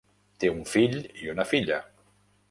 [0.43, 0.95] Té un fill
[1.25, 1.77] i una filla.